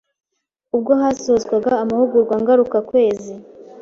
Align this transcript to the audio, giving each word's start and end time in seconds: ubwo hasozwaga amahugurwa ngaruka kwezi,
ubwo 0.75 0.91
hasozwaga 1.01 1.71
amahugurwa 1.83 2.35
ngaruka 2.41 2.77
kwezi, 2.89 3.33